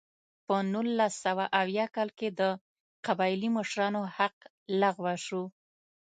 [0.45, 2.41] په نولس سوه اویا کال کې د
[3.05, 4.35] قبایلي مشرانو حق
[4.81, 5.43] لغوه شو.